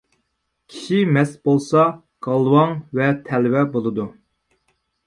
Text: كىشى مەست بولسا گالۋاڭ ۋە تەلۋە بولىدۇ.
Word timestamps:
كىشى 0.75 1.01
مەست 1.17 1.37
بولسا 1.49 1.85
گالۋاڭ 2.29 2.75
ۋە 3.01 3.13
تەلۋە 3.31 3.65
بولىدۇ. 3.79 4.13